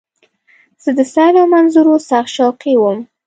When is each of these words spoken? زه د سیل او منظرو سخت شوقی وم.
زه 0.83 0.89
د 0.97 0.99
سیل 1.13 1.35
او 1.41 1.47
منظرو 1.53 1.95
سخت 2.09 2.29
شوقی 2.35 2.73
وم. 2.77 2.99